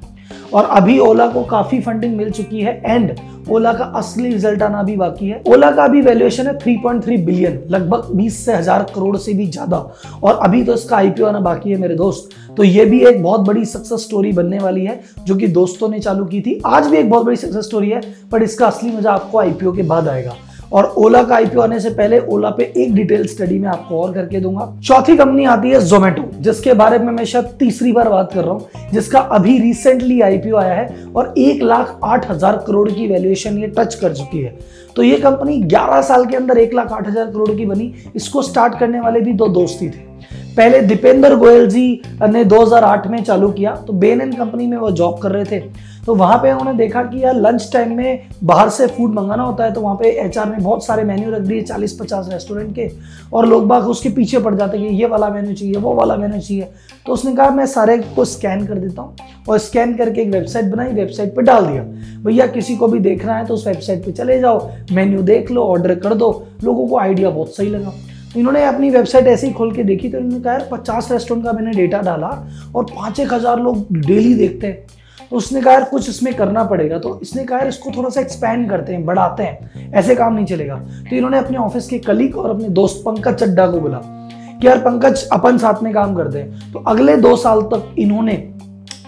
और 0.53 0.65
अभी 0.65 0.99
ओला 0.99 1.27
को 1.27 1.43
काफ़ी 1.43 1.79
फंडिंग 1.81 2.17
मिल 2.17 2.29
चुकी 2.29 2.61
है 2.61 2.81
एंड 2.85 3.15
ओला 3.51 3.73
का 3.73 3.83
असली 3.83 4.29
रिज़ल्ट 4.29 4.61
आना 4.61 4.83
भी 4.83 4.95
बाकी 4.95 5.27
है। 5.27 5.41
ओला 5.47 5.71
का 5.71 5.83
अभी 5.83 6.01
वैल्यूएशन 6.01 6.47
है 6.47 6.53
3.3 6.59 7.25
बिलियन 7.25 7.59
लगभग 7.69 8.09
20 8.15 8.45
से 8.45 8.53
हज़ार 8.53 8.83
करोड़ 8.95 9.17
से 9.17 9.33
भी 9.33 9.47
ज़्यादा। 9.47 9.77
और 10.23 10.39
अभी 10.43 10.63
तो 10.63 10.73
इसका 10.73 10.97
आईपीओ 10.97 11.25
आना 11.25 11.39
बाकी 11.39 11.71
है 11.71 11.77
मेरे 11.77 11.95
दोस्त। 11.95 12.29
तो 12.57 12.63
ये 12.63 12.85
भी 12.85 12.99
एक 12.99 13.23
बहुत 13.23 13.41
बड़ी 13.41 13.65
सक्सेस 13.65 14.03
स्टोरी 14.03 14.31
बनने 14.31 14.59
वाली 14.59 14.85
है, 14.85 14.99
जो 15.19 15.35
कि 15.35 15.47
दोस्तों 15.47 15.89
ने 15.89 15.99
चालू 15.99 16.25
की 16.25 16.41
थी। 16.41 16.61
आज 16.65 16.87
भी 16.87 16.97
एक 16.97 17.09
बहुत 17.09 17.25
बड़ी 17.25 17.35
सक्सेस 17.35 17.65
स्टोरी 17.65 17.89
है, 17.89 18.01
पर 18.31 18.43
इसका 18.43 18.67
असली 18.67 18.91
मज़ा 18.91 19.11
आपको 19.11 19.39
आईपीओ 19.39 19.73
के 19.73 19.83
बाद 19.83 20.07
आएगा। 20.07 20.35
और 20.73 20.85
ओला 20.97 21.21
का 21.23 21.35
आईपीओ 21.35 21.61
आने 21.61 21.79
से 21.79 21.89
पहले 21.91 22.19
ओला 22.27 22.49
पे 22.49 22.63
एक 22.77 22.93
डिटेल 22.95 23.25
स्टडी 23.27 23.57
में 23.59 23.67
आपको 23.69 24.01
और 24.01 24.13
करके 24.13 24.39
दूँगा। 24.39 24.71
चौथी 24.83 25.17
कंपनी 25.17 25.45
आती 25.45 25.69
है 25.69 25.79
जोमेटो 25.81 26.29
जिसके 26.39 26.73
बारे 26.73 26.99
में 26.99 27.11
मैं 27.13 27.25
शायद 27.25 27.45
तीसरी 27.59 27.91
बार 27.91 28.09
बात 28.09 28.33
कर 28.33 28.43
रहा 28.43 28.53
हूँ, 28.53 28.89
जिसका 28.93 29.19
अभी 29.19 29.57
रिसेंटली 29.59 30.19
आईपीओ 30.21 30.57
आया 30.57 30.73
है 30.73 31.03
और 31.15 31.33
एक 31.37 31.61
लाख 31.63 31.99
आठ 32.03 32.29
हज़ार 32.31 32.63
करोड़ 32.67 32.89
की 32.91 33.07
वैल्यूएशन 33.07 33.57
ये 33.57 33.67
टच 33.77 33.95
कर 33.95 34.13
चुकी 34.13 34.41
है। 34.41 34.57
तो 34.95 35.03
ये 35.03 35.17
कंपनी 35.17 35.61
11 35.63 36.01
साल 36.01 36.25
के 36.25 36.35
अंदर 36.35 36.57
एक 36.57 36.73
लाख 36.73 36.91
आठ 36.91 37.07
हज़ार 37.07 37.25
करोड़ 37.25 37.51
की 37.51 37.65
बनी, 37.65 37.93
इसको 38.15 38.41
स्टार्ट 38.41 38.79
करने 38.79 38.99
वाले 38.99 39.19
भी 39.19 39.33
दो 39.33 39.47
दोस्ती 39.49 39.89
थे। 39.89 40.13
पहले 40.57 40.79
दीपेंद्र 40.81 41.35
गोयल 41.35 41.67
जी 41.67 42.01
ने 42.23 42.43
2008 42.45 43.07
में 43.07 43.23
चालू 43.23 43.49
किया 43.51 43.75
तो 43.77 43.93
बेन 43.93 44.21
एंड 44.21 44.37
कंपनी 44.37 44.67
में 44.67 44.77
वो 44.77 44.91
जॉब 44.91 45.17
कर 45.19 45.31
रहे 45.31 45.45
थे। 45.45 45.59
तो 46.05 46.13
वहाँ 46.15 46.37
पे 46.37 46.51
उन्होंने 46.51 46.77
देखा 46.77 47.01
कि 47.03 47.23
यार 47.23 47.35
लंच 47.35 47.69
टाइम 47.73 47.95
में 47.97 48.27
बाहर 48.43 48.69
से 48.69 48.87
फ़ूड 48.87 49.13
मंगाना 49.13 49.43
होता 49.43 49.63
है 49.63 49.73
तो 49.73 49.81
वहाँ 49.81 49.95
पे 49.95 50.09
एच 50.21 50.37
ने 50.37 50.57
बहुत 50.57 50.85
सारे 50.85 51.03
मेन्यू 51.03 51.31
रख 51.31 51.41
दिए, 51.41 51.61
चालीस 51.61 51.97
पचास 51.99 52.29
रेस्टोरेंट 52.31 52.73
के, 52.75 52.89
और 53.33 53.47
लोग 53.47 53.67
बाग 53.67 53.87
उसके 53.87 54.09
पीछे 54.09 54.39
पड़ 54.39 54.53
जाते 54.55 54.77
कि 54.77 54.95
ये 54.95 55.05
वाला 55.05 55.29
मेन्यू 55.29 55.53
चाहिए, 55.53 55.75
वो 55.75 55.93
वाला 55.93 56.15
मेन्यू 56.15 56.41
चाहिए। 56.41 56.67
तो 57.05 57.13
उसने 57.13 57.35
कहा, 57.35 57.49
मैं 57.49 57.65
सारे 57.65 57.97
को 58.15 58.25
स्कैन 58.25 58.65
कर 58.67 58.77
देता 58.77 59.01
हूँ। 59.01 59.15
और 59.49 59.57
स्कैन 59.57 59.95
करके 59.97 60.21
एक 60.21 60.29
वेबसाइट 60.29 60.65
बनाई 60.65 60.93
वेबसाइट 60.93 61.35
पर 61.35 61.41
डाल 61.41 61.65
दिया। 61.65 61.83
भैया, 62.25 62.47
किसी 62.47 62.75
को 62.75 62.87
भी 62.87 62.99
देखना 63.01 63.37
है 63.37 63.45
तो 63.45 63.53
उस 63.53 63.67
वेबसाइट 63.67 64.05
पर 64.05 64.11
चले 64.13 64.39
जाओ 64.39 64.69
मेन्यू 64.91 65.21
देख 65.23 65.51
लो 65.51 65.63
ऑर्डर 65.63 65.95
कर 65.95 66.13
दो। 66.13 66.45
लोगों 66.63 66.87
को 66.87 66.97
आइडिया 66.97 67.29
बहुत 67.29 67.55
सही 67.55 67.69
लगा। 67.69 67.93
इन्होंने 68.35 68.63
अपनी 68.63 68.89
वेबसाइट 68.89 69.27
ऐसे 69.27 69.47
ही 69.47 69.53
खोल 69.53 69.71
के 69.71 69.83
देखी 69.83 70.09
तो 70.09 70.17
इन्होंने 70.17 70.43
कहा, 70.43 70.53
यार, 70.53 70.67
पचास 70.71 71.11
रेस्टोरेंट 71.11 71.45
का 71.45 71.51
मैंने 71.53 71.71
डेटा 71.71 72.01
डाला 72.01 72.27
और 72.75 72.83
पाँच 72.83 73.19
एक 73.19 73.33
हज़ार 73.33 73.59
लोग 73.59 73.97
डेली 73.97 74.33
देखते 74.33 74.67
हैं। 74.67 74.85
तो 75.31 75.35
उसने 75.35 75.61
कहा, 75.61 75.73
यार, 75.73 75.83
कुछ 75.83 76.09
इसमें 76.09 76.33
करना 76.33 76.63
पड़ेगा। 76.63 76.97
तो 76.97 77.19
इसने 77.21 77.43
कहा, 77.43 77.59
यार, 77.59 77.67
इसको 77.67 77.91
थोड़ा 77.91 78.09
सा 78.09 78.21
एक्सपैंड 78.21 78.69
करते 78.69 78.93
हैं, 78.93 79.05
बढ़ाते 79.05 79.43
हैं। 79.43 79.91
ऐसे 79.91 80.15
काम 80.15 80.33
नहीं 80.33 80.45
चलेगा। 80.45 80.75
तो 81.09 81.15
इन्होंने 81.15 81.37
अपने 81.37 81.57
ऑफ़िस 81.57 81.87
के 81.87 81.99
कलीग 81.99 82.37
और 82.37 82.49
अपने 82.49 82.69
दोस्त 82.69 83.03
पंकज 83.05 83.33
चड्डा 83.33 83.67
को 83.67 83.79
बोला 83.79 83.97
कि, 83.97 84.67
यार, 84.67 84.77
पंकज 84.77 85.27
अपन 85.31 85.57
साथ 85.57 85.83
में 85.83 85.93
काम 85.93 86.15
करते 86.15 86.39
हैं। 86.39 86.71
तो 86.73 86.79
अगले 86.79 87.17
दो 87.17 87.35
साल 87.35 87.61
तक 87.61 87.95
इन्होंने 87.99 88.33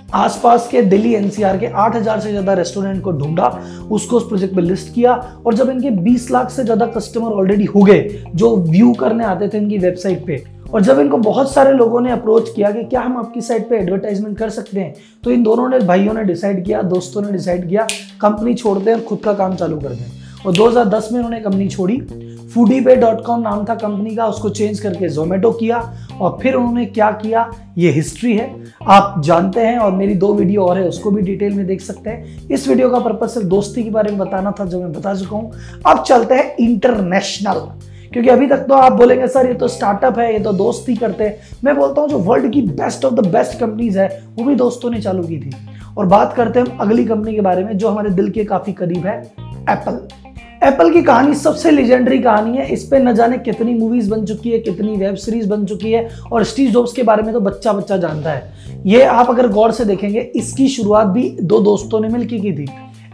आसपास 0.10 0.68
के 0.72 0.82
दिल्ली 0.82 1.14
एनसीआर 1.14 1.58
के 1.58 1.68
8000 1.68 2.20
से 2.20 2.30
ज़्यादा 2.30 2.54
रेस्टोरेंट 2.54 3.02
को 3.04 3.12
ढूंढा, 3.12 3.48
उसको 3.92 4.18
उस 4.18 4.28
प्रोजेक्ट 4.28 4.56
पे 4.56 4.62
लिस्ट 4.62 4.94
किया 4.94 5.14
और 5.46 5.54
जब 5.54 5.70
इनके 5.70 5.90
20 6.04 6.30
लाख 6.32 6.50
से 6.50 6.64
ज़्यादा 6.64 6.86
कस्टमर 6.88 7.32
ऑलरेडी 7.32 7.66
हो 7.66 7.82
गए, 7.82 8.00
जो 8.36 8.56
व्यू 8.58 8.92
करने 8.94 9.24
आते 9.26 9.48
थे 9.48 9.58
इनकी 9.58 9.78
वेबसाइट 9.78 10.26
पे, 10.28 10.44
और 10.74 10.82
जब 10.82 11.00
इनको 11.00 11.18
बहुत 11.20 11.52
सारे 11.54 11.72
लोगों 11.74 12.02
ने 12.02 12.12
अप्रोच 12.12 12.50
किया 12.56 12.72
कि 12.72 12.84
क्या 12.84 13.02
हम 13.02 13.18
आपकी 13.18 13.42
साइट 13.42 13.70
पे 13.70 13.78
एडवर्टाइजमेंट 13.78 14.38
कर 14.38 14.50
सकते 14.50 14.80
हैं 14.80 14.94
तो 15.24 15.32
इन 15.32 15.44
दोनों 15.44 15.68
ने 15.70 15.80
भाइयों 15.82 16.14
ने 16.14 16.24
डिसाइड 16.24 16.64
किया, 16.66 16.82
दोस्तों 16.84 17.22
ने 17.22 17.32
डिसाइड 17.32 17.68
किया 17.70 17.88
कंपनी 18.22 18.54
छोड़ते 18.54 18.90
हैं 18.90 18.98
और 18.98 19.04
खुद 19.04 19.20
का 19.24 19.34
काम 19.34 19.56
चालू 19.56 19.80
कर 19.80 19.90
दें। 19.90 20.06
और 20.46 20.54
2010 20.54 21.12
में 21.12 21.18
उन्होंने 21.18 21.40
कंपनी 21.42 21.68
छोड़ी 21.70 21.98
फूडी 22.54 22.80
पे 22.82 22.96
डॉट 22.96 23.24
कॉम 23.26 23.42
नाम 23.42 23.64
था 23.66 23.76
कंपनी 23.76 24.16
का, 24.16 24.26
उसको 24.26 24.50
चेंज 24.50 24.80
करके 24.80 25.10
जोमेटो 25.10 25.52
किया 25.52 25.78
और 26.22 26.38
फिर 26.42 26.54
उन्होंने 26.54 26.86
क्या 26.86 27.12
किया? 27.12 27.50
ये 27.78 27.92
हिस्ट्री 27.92 28.36
है। 28.38 28.64
आप 28.88 29.22
जानते 29.26 29.62
हैं 29.62 29.78
और 29.78 29.92
मेरी 29.92 30.14
दो 30.16 30.34
वीडियो 30.34 30.66
और 30.66 30.78
है, 30.78 30.88
उसको 30.88 31.12
भी 31.12 31.22
डिटेल 31.22 31.54
में 31.54 31.66
देख 31.68 31.82
सकते 31.82 32.10
हैं। 32.10 32.48
इस 32.50 32.68
वीडियो 32.68 32.90
का 32.90 33.00
पर्पज 33.00 33.30
सिर्फ़ 33.30 33.48
दोस्ती 33.48 33.84
के 33.84 33.90
बारे 33.90 34.12
में 34.12 34.20
बताना 34.20 34.52
था, 34.52 34.66
जो 34.66 34.82
मैं 34.82 34.92
बता 34.94 35.16
चुका 35.16 35.38
हूँ। 35.38 35.52
अब 35.86 36.04
चलते 36.04 36.36
हैं 36.36 36.56
इंटरनेशनल 36.56 37.68
क्योंकि 38.14 38.30
अभी 38.30 38.48
तक 38.48 38.58
तो 38.58 38.74
आप 38.74 38.94
बोलेंगे, 38.94 39.28
सर, 39.28 39.48
ये 39.48 39.54
तो 39.54 39.68
स्टार्टअप 39.68 40.20
है, 40.20 40.32
ये 40.34 40.40
तो 40.40 40.54
दोस्ती 40.54 40.96
करते 40.96 41.24
हैं। 41.24 41.38
मैं 41.64 41.76
बोलता 41.76 42.02
हूँ, 42.02 42.10
जो 42.10 42.18
वर्ल्ड 42.18 42.52
की 42.54 42.62
best 42.62 43.06
of 43.06 43.14
the 43.14 43.26
best 43.28 43.60
companies 43.60 44.00
है, 44.00 44.08
वो 44.38 44.44
भी 44.44 44.56
दोस्तों 44.56 44.90
ने 44.90 45.02
चालू 45.02 45.24
की 45.24 45.38
थी। 45.38 45.52
और 45.98 46.06
बात 46.06 46.34
करते 46.34 46.60
हैं 46.60 46.68
हम 46.68 46.78
अगली 46.78 47.06
कंपनी 47.06 47.34
के 47.36 47.42
बारे 47.42 47.64
में, 47.64 47.78
जो 47.78 47.90
हमारे 47.90 48.10
दिल 48.10 48.30
के 48.30 48.44
काफ़ी 48.44 48.74
करीब 48.74 49.06
है 49.06 49.20
एप्पल 49.70 50.08
एप्पल 50.64 50.92
की 50.94 51.02
कहानी 51.02 51.34
सबसे 51.36 51.72
लेजेंडरी 51.72 52.18
कहानी 52.20 52.58
है। 52.58 52.66
इस 52.74 52.84
पर 52.84 53.02
न 53.04 53.14
जाने 53.16 53.38
कितनी 53.38 53.74
मूवीज़ 53.74 54.10
बन 54.10 54.26
चुकी 54.26 54.52
है, 54.52 54.60
कितनी 54.60 54.96
वेब 54.98 55.16
सीरीज़ 55.16 55.48
बन 55.50 55.66
चुकी 55.66 55.92
है 55.92 56.08
और 56.32 56.44
स्टीव 56.44 56.72
जॉब्स 56.72 56.94
के 56.94 57.04
बारे 57.04 57.24
में 57.24 57.32
तो 57.34 57.40
बच्चा 57.40 57.74
बच्चा 57.74 57.98
जानता 57.98 58.32
है। 58.32 58.82
ये 58.86 59.04
आप 59.04 59.30
अगर 59.30 59.48
गौर 59.48 59.72
से 59.72 59.86
देखेंगे, 59.86 60.20
इसकी 60.36 60.68
शुरुआत 60.68 61.08
भी 61.08 61.30
दो 61.42 61.60
दोस्तों 61.60 62.00
ने 62.00 62.08
मिलकर 62.08 62.38
की 62.38 62.52
थी। 62.54 62.68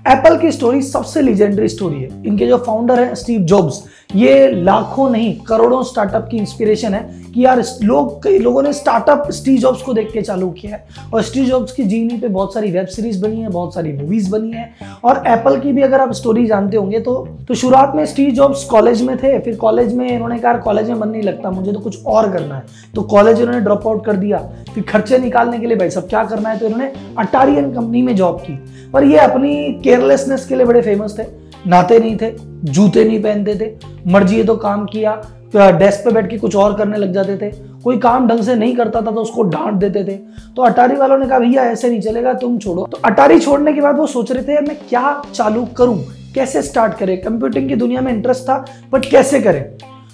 एप्पल 0.06 0.38
की 0.38 0.52
स्टोरी 0.52 0.82
सबसे 0.82 1.22
लेजेंडरी 1.22 1.68
स्टोरी 1.68 2.02
है। 2.02 2.24
इनके 2.26 2.48
जो 2.48 2.58
फाउंडर 2.58 3.00
है 3.00 3.14
स्टीव 3.16 3.42
जॉब्स 3.42 3.84
ये 4.10 4.52
लाखों 4.52 5.10
नहीं, 5.10 5.34
करोड़ों 5.40 5.84
स्टार्टअप 5.84 6.28
की 6.32 6.38
इंस्पिरेशन 6.38 6.94
है 6.94 7.24
कि 7.34 7.46
यार 7.46 7.64
लोग, 7.84 8.24
कई 8.24 8.40
लोगों 8.40 8.62
ने 8.64 8.74
स्टार्टअप 8.74 9.32
स्टीव 9.32 9.60
जॉब्स 9.60 9.82
को 9.82 9.94
देख 9.94 10.12
के 10.12 10.22
चालू 10.22 10.50
किया 10.52 10.76
है। 10.76 10.88
और 11.14 11.22
स्टीव 11.22 11.46
जॉब्स 11.46 11.72
की 11.72 11.84
जीवनी 11.84 12.18
पे 12.18 12.28
बहुत 12.28 12.54
सारी 12.54 12.72
वेब 12.72 12.88
सीरीज़ 12.88 13.22
बनी 13.22 13.42
है, 13.42 13.50
बहुत 13.50 13.74
सारी 13.74 13.94
मूवीज़ 13.94 14.32
बनी 14.32 14.52
है। 14.52 14.70
और 15.04 15.24
एप्पल 15.28 15.60
की 15.60 15.72
भी 15.72 15.82
अगर 15.82 16.02
आप 16.02 16.12
स्टोरी 16.12 16.46
जानते 16.48 16.78
होंगे 16.78 17.00
तो 17.00 17.16
तो 17.48 17.54
शुरुआत 17.54 17.94
में 17.96 18.06
स्टीव 18.06 18.30
जॉब्स 18.30 18.64
कॉलेज 18.64 19.02
में 19.02 19.18
थे, 19.18 19.40
फिर 19.40 19.56
कॉलेज 19.56 19.94
में 19.94 20.10
इन्होंने 20.12 20.40
कहा 20.40 20.54
कॉलेज 20.54 20.90
में 20.90 20.96
मन 20.96 21.10
नहीं 21.10 21.24
लगता, 21.24 21.52
मुझे 21.52 21.74
तो 21.74 21.80
कुछ 21.80 22.06
और 22.06 22.32
करना 22.32 22.56
है। 22.56 22.64
तो 22.96 23.02
कॉलेज 23.02 23.40
इन्होंने 23.40 23.62
ड्रॉप 23.62 23.88
आउट 23.88 24.06
कर 24.06 24.16
दिया। 24.16 24.38
फिर 24.76 24.84
खर्चे 24.84 25.18
निकालने 25.18 25.60
के 25.60 25.68
लिए, 25.68 25.78
भाई, 25.78 25.90
सब 25.90 26.10
क्या 26.10 26.24
करना 26.24 26.50
है? 26.50 26.60
तो 26.60 26.66
इन्होंने 26.66 26.92
अटारियन 27.18 27.72
कंपनी 27.72 28.02
में 28.02 28.16
जॉब 28.16 28.38
की। 28.38 28.60
पर 28.94 29.04
ये 29.04 29.18
अपनी 29.18 29.82
केयरलेसनेस 29.84 30.46
के 30.46 30.56
लिए 30.56 30.66
बड़े 30.66 30.82
फ़ेमस 30.82 31.20
थे। 31.20 31.24
नहाते 31.68 32.00
नहीं 32.00 32.18
थे, 32.18 32.32
जूते 32.64 33.04
नहीं 33.06 33.22
पहनते 33.24 33.56
थे, 33.56 33.72
मर्ज़ी 34.08 34.38
है 34.38 34.44
तो 34.44 34.56
काम 34.58 34.86
किया 34.86 35.22
डेस्क 35.56 36.06
पे 36.06 36.12
बैठ 36.12 36.30
के 36.30 36.38
कुछ 36.38 36.56
और 36.56 36.76
करने 36.78 36.98
लग 36.98 37.12
जाते 37.14 37.36
थे। 37.38 37.50
कोई 37.84 37.98
काम 37.98 38.28
ढंग 38.28 38.42
से 38.42 38.56
नहीं 38.56 38.76
करता 38.76 39.02
था 39.02 39.12
तो 39.12 39.22
उसको 39.22 39.44
डांट 39.46 39.74
देते 39.74 40.04
थे। 40.04 40.16
तो 40.56 40.62
अटारी 40.62 40.96
वालों 40.96 41.18
ने 41.18 41.28
कहा, 41.28 41.40
भैया, 41.40 41.64
ऐसे 41.64 41.90
नहीं 41.90 42.02
चलेगा, 42.02 42.34
तुम 42.34 42.58
छोड़ो। 42.58 42.86
तो 42.86 42.98
अटारी 43.06 43.40
छोड़ने 43.40 43.74
के 43.74 43.82
बाद 43.82 43.98
वो 43.98 44.08
सोच 44.08 44.32
रहे 44.32 44.44
थे, 44.44 44.60
मैं 44.62 44.78
क्या 44.80 45.22
चालू 45.34 45.66
करूँ? 45.78 45.98
कैसे 46.36 46.62
स्टार्ट 46.62 46.94
करें? 46.94 47.18
कंप्यूटिंग 47.22 47.70
की 47.70 47.76
दुनिया 47.76 48.02
में 48.02 48.12
इंटरेस्ट 48.14 48.44
था 48.44 48.66
बट 48.94 49.06
कैसे 49.06 49.42
करें? 49.42 49.64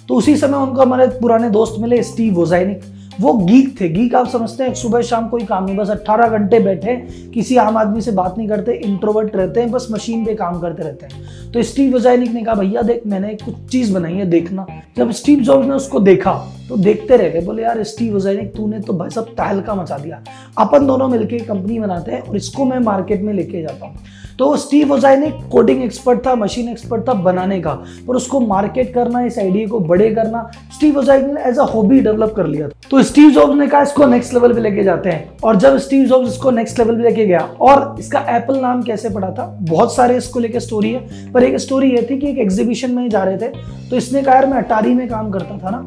तो 0.08 0.14
उसी 0.14 0.36
समय 0.36 0.56
उनको 0.58 0.82
हमारे 0.82 1.06
पुराने 1.20 1.50
दोस्त 1.50 1.80
मिले, 1.80 2.02
स्टीव 2.02 2.34
वोजाइनिक 2.34 2.80
वो 3.20 3.32
गीक 3.32 3.80
थे। 3.80 3.88
गीक 3.88 4.14
आप 4.14 4.28
समझते 4.28 4.64
हैं, 4.64 4.74
सुबह 4.74 5.00
शाम 5.00 5.28
कोई 5.28 5.44
काम 5.44 5.64
नहीं, 5.64 5.76
बस 5.76 5.90
18 5.90 6.28
घंटे 6.28 6.60
बैठे, 6.60 6.94
किसी 7.34 7.56
आम 7.56 7.76
आदमी 7.76 8.00
से 8.00 8.12
बात 8.12 8.38
नहीं 8.38 8.48
करते 8.48 8.72
इंट्रोवर्ट 8.74 9.36
रहते 9.36 9.60
हैं, 9.60 9.70
बस 9.70 9.88
मशीन 9.90 10.24
पे 10.24 10.34
काम 10.34 10.60
करते 10.60 10.82
रहते 10.82 11.06
हैं। 11.06 11.52
तो 11.52 11.62
स्टीव 11.62 11.94
वजाइनिक 11.96 12.30
ने 12.30 12.42
कहा, 12.42 12.54
भैया, 12.54 12.82
देख, 12.82 13.02
मैंने 13.06 13.34
कुछ 13.34 13.54
चीज़ 13.72 13.94
बनाई 13.94 14.14
है, 14.14 14.26
देखना। 14.26 14.66
जब 14.96 15.10
स्टीव 15.10 15.40
जॉब्स 15.40 15.66
ने 15.66 15.74
उसको 15.74 16.00
देखा 16.00 16.32
तो 16.68 16.76
देखते 16.76 17.16
रह 17.16 17.28
गए 17.28 17.40
बोले, 17.40 17.62
यार 17.62 17.82
स्टीव 17.82 18.16
वजाइनिक 18.16 18.54
तूने 18.56 18.80
तो 18.80 18.92
भाई 18.92 19.10
सब 19.10 19.34
तहलका 19.34 19.74
मचा 19.74 19.98
दिया। 19.98 20.22
अपन 20.58 20.86
दोनों 20.86 21.08
मिलकर 21.08 21.44
कंपनी 21.44 21.78
बनाते 21.78 22.12
हैं 22.12 22.20
और 22.20 22.36
इसको 22.36 22.64
मैं 22.64 22.78
मार्केट 22.78 23.22
में 23.22 23.32
लेके 23.34 23.62
जाता 23.62 23.86
हूँ। 23.86 23.96
तो 24.40 24.54
स्टीव 24.56 24.92
ओजाइनिक 24.92 25.34
कोडिंग 25.52 25.82
एक्सपर्ट 25.84 26.20
था, 26.26 26.34
मशीन 26.34 26.68
एक्सपर्ट 26.68 27.02
था 27.08 27.12
बनाने 27.14 27.60
का, 27.60 27.72
पर 28.06 28.16
उसको 28.16 28.38
मार्केट 28.40 28.92
करना, 28.94 29.20
इस 29.22 29.38
आइडिया 29.38 29.66
को 29.68 29.80
बड़े 29.80 30.08
करना, 30.10 30.50
स्टीव 30.74 30.98
ओजाइनिक 30.98 31.34
ने 31.34 31.42
एज 31.48 31.58
अ 31.58 31.64
हॉबी 31.64 32.00
डेवलप 32.00 32.32
कर 32.36 32.46
लिया 32.46 32.68
तो 32.90 33.02
स्टीव 33.02 33.30
जॉब्स 33.30 33.56
ने 33.56 33.66
कहा, 33.66 33.82
इसको 33.82 34.06
नेक्स्ट 34.06 34.34
लेवल 34.34 34.52
पे 34.54 34.60
लेके 34.60 34.84
जाते 34.84 35.10
हैं। 35.10 35.38
और 35.38 35.56
जब 35.56 35.76
स्टीव 35.78 36.06
जॉब्स 36.06 36.28
इसको 36.28 36.50
नेक्स्ट 36.50 36.78
लेवल 36.78 36.96
पे 36.96 37.02
लेके 37.02 37.26
गया, 37.26 37.40
और 37.60 37.94
इसका 37.98 38.24
एप्पल 38.36 38.60
नाम 38.60 38.82
कैसे 38.82 39.10
पड़ा 39.10 39.30
था, 39.30 39.46
बहुत 39.62 39.94
सारे 39.94 40.16
इसको 40.16 40.40
लेके 40.40 40.60
स्टोरी 40.60 40.92
है, 40.92 41.32
पर 41.32 41.42
एक 41.42 41.56
स्टोरी 41.58 41.90
ये 41.90 42.06
थी 42.10 42.18
कि 42.18 42.30
एक 42.30 42.38
एग्जीबिशन 42.38 42.90
में 42.90 43.08
जा 43.08 43.24
रहे 43.24 43.36
थे 43.38 43.88
तो 43.90 43.96
इसने 43.96 44.22
कहा, 44.22 44.34
यार 44.34 44.46
मैं 44.46 44.58
अटारी 44.58 44.94
में 44.94 45.08
काम 45.08 45.30
करता 45.30 45.58
था 45.58 45.70
ना, 45.70 45.86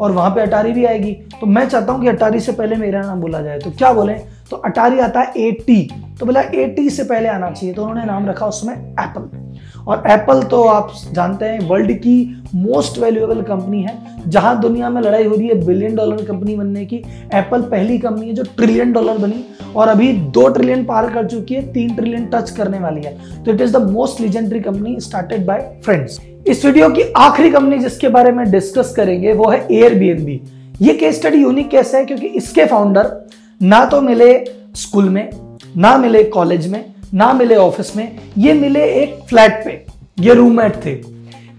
और 0.00 0.12
वहाँ 0.12 0.30
पे 0.30 0.40
अटारी 0.40 0.72
भी 0.72 0.84
आएगी 0.84 1.12
तो 1.40 1.46
मैं 1.48 1.68
चाहता 1.68 1.92
हूँ 1.92 2.02
कि 2.02 2.08
अटारी 2.08 2.40
से 2.40 2.52
पहले 2.52 2.76
मेरा 2.76 3.02
नाम 3.02 3.20
बोला 3.20 3.40
जाए 3.42 3.58
तो 3.58 3.70
क्या 3.72 3.92
बोले? 3.92 4.14
तो 4.50 4.56
अटारी 4.58 4.98
आता 5.00 5.20
है 5.20 5.32
ए 5.38 5.50
टी 5.66 5.82
तो 6.20 6.26
बोला 6.26 6.40
एटी 6.54 6.88
से 6.90 7.04
पहले 7.04 7.28
आना 7.28 7.50
चाहिए। 7.50 7.74
तो 7.74 7.82
उन्होंने 7.82 8.04
नाम 8.04 8.26
रखा 8.26 8.46
उसमें 8.46 8.74
एप्पल 8.74 9.82
और 9.82 10.02
एप्पल 10.08 10.42
तो 10.42 10.62
आप 10.64 10.92
जानते 11.12 11.44
हैं 11.44 11.68
वर्ल्ड 11.68 11.92
की 11.94 12.44
मोस्ट 12.54 12.98
वैल्यूएबल 12.98 13.40
कंपनी 13.42 13.82
है, 13.82 13.96
जहाँ 14.26 14.60
दुनिया 14.60 14.90
में 14.90 15.00
लड़ाई 15.02 15.24
हो 15.24 15.34
रही 15.34 15.48
है 15.48 15.54
बिलियन 15.66 15.94
डॉलर 15.96 16.24
कंपनी 16.24 16.54
बनने 16.56 16.84
की। 16.86 16.96
एप्पल 17.34 17.62
पहली 17.62 17.98
कंपनी 17.98 18.28
है 18.28 18.34
जो 18.34 18.42
ट्रिलियन 18.56 18.92
डॉलर 18.92 19.18
बनी 19.18 19.44
और 19.76 19.88
अभी 19.88 20.12
दो 20.12 20.48
ट्रिलियन 20.48 20.84
पार 20.84 21.12
कर 21.14 21.26
चुकी 21.26 21.54
है, 21.54 21.62
तीन 21.72 21.94
ट्रिलियन 21.94 22.26
टच 22.26 22.50
करने 22.50 22.78
वाली 22.78 23.02
है। 23.02 23.44
तो 23.44 23.52
it 23.52 23.60
is 23.60 23.76
the 23.76 23.90
most 23.90 24.20
legendary 24.20 24.60
company 24.60 24.98
started 25.00 25.46
by 25.46 25.60
friends 25.84 26.20
इस 26.46 26.64
वीडियो 26.64 26.88
की 26.90 27.02
आखिरी 27.18 27.50
कंपनी 27.50 27.78
जिसके 27.78 28.08
बारे 28.08 28.32
में 28.32 28.50
डिस्कस 28.50 28.94
करेंगे, 28.96 29.32
वो 29.32 29.48
है 29.50 29.66
एयरबीएनबी 29.70 30.40
ये 30.80 30.94
केस 30.94 31.16
स्टडी 31.16 31.38
यूनिक 31.38 31.70
कैसे 31.70 31.98
है, 31.98 32.04
क्योंकि 32.04 32.26
इसके 32.28 32.64
फाउंडर 32.66 33.16
ना 33.60 33.84
तो 33.84 34.00
मिले 34.00 34.32
स्कूल 34.76 35.08
में 35.08 35.30
ना 35.76 35.96
मिले 35.98 36.22
कॉलेज 36.24 36.66
में, 36.66 36.84
ना 37.14 37.32
मिले 37.32 37.56
ऑफ़िस 37.56 37.96
में, 37.96 38.18
ये 38.38 38.52
मिले 38.52 38.84
एक 38.92 39.18
फ्लैट 39.28 39.64
पे, 39.64 39.84
ये 40.20 40.34
रूममेट 40.34 40.76
थे। 40.86 40.94